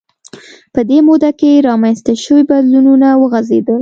[0.73, 3.69] په دې موده کې رامنځته شوي بدلونونه وغځېدل